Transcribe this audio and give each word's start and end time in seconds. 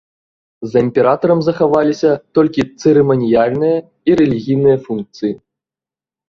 За 0.69 0.77
імператарам 0.85 1.39
захаваліся 1.47 2.11
толькі 2.37 2.65
цырыманіяльныя 2.81 3.77
і 4.11 4.17
рэлігійныя 4.23 4.77
функцыі. 4.89 5.33